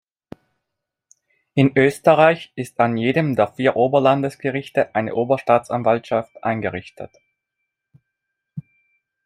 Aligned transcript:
In 1.53 1.77
Österreich 1.77 2.51
ist 2.55 2.79
an 2.79 2.97
jedem 2.97 3.35
der 3.35 3.49
vier 3.53 3.75
Oberlandesgerichte 3.75 4.95
eine 4.95 5.13
Oberstaatsanwaltschaft 5.13 6.43
eingerichtet. 6.43 7.11